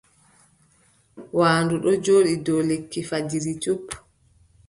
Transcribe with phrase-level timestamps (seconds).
[1.37, 3.85] Waandu ɗo jooɗi dow lekki fajiri cup.